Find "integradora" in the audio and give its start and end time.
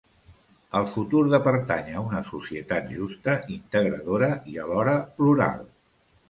3.59-4.31